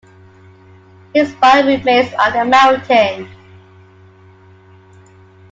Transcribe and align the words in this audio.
His 1.13 1.31
body 1.35 1.77
remains 1.77 2.11
on 2.15 2.33
the 2.33 2.43
mountain. 2.43 3.29